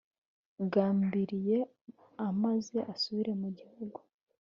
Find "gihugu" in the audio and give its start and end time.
3.57-3.99